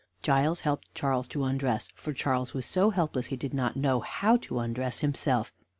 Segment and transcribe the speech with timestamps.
[0.23, 4.35] Giles helped Charles to undress, for Charles was so helpless he did not know how
[4.37, 5.53] to undress himself.